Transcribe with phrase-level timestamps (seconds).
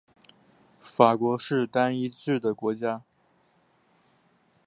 [0.81, 3.03] 法国是单一制国家。